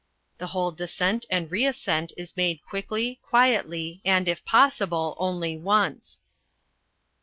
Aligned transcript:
The 0.39 0.47
whole 0.47 0.71
descent 0.71 1.27
and 1.29 1.51
reascent 1.51 2.11
is 2.17 2.35
made 2.35 2.63
quickly, 2.63 3.19
quietly, 3.21 4.01
and, 4.03 4.27
if 4.27 4.43
possible, 4.43 5.13
only 5.19 5.55
once. 5.57 6.23